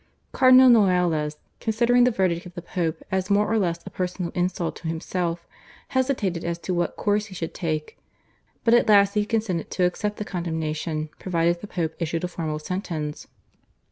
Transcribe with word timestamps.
Cardinal 0.31 0.67
Noailles, 0.67 1.37
considering 1.59 2.05
the 2.05 2.09
verdict 2.09 2.47
of 2.47 2.55
the 2.55 2.61
Pope 2.63 3.03
as 3.11 3.29
more 3.29 3.45
or 3.47 3.59
less 3.59 3.85
a 3.85 3.91
personal 3.91 4.31
insult 4.33 4.75
to 4.77 4.87
himself, 4.87 5.47
hesitated 5.89 6.43
as 6.43 6.57
to 6.57 6.73
what 6.73 6.95
course 6.95 7.27
he 7.27 7.35
should 7.35 7.53
take, 7.53 7.99
but 8.63 8.73
at 8.73 8.89
last 8.89 9.13
he 9.13 9.25
consented 9.27 9.69
to 9.69 9.83
accept 9.85 10.17
the 10.17 10.25
condemnation 10.25 11.09
provided 11.19 11.61
the 11.61 11.67
Pope 11.67 11.93
issued 11.99 12.23
a 12.23 12.27
formal 12.27 12.57
sentence. 12.57 13.27